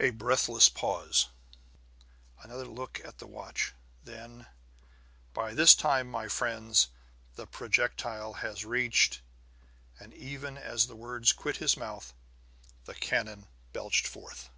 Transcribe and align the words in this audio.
A 0.00 0.08
breathless 0.08 0.70
pause; 0.70 1.28
another 2.42 2.64
look 2.64 3.02
at 3.04 3.18
the 3.18 3.26
watch, 3.26 3.74
then: 4.02 4.46
"By 5.34 5.52
this 5.52 5.74
time, 5.74 6.10
my 6.10 6.26
friends, 6.26 6.88
the 7.34 7.46
projectile 7.46 8.32
has 8.40 8.64
reached" 8.64 9.20
And 10.00 10.14
even 10.14 10.56
as 10.56 10.86
the 10.86 10.96
words 10.96 11.32
quit 11.34 11.58
his 11.58 11.76
mouth, 11.76 12.14
the 12.86 12.94
cannon 12.94 13.46
belched 13.74 14.06
forth. 14.06 14.48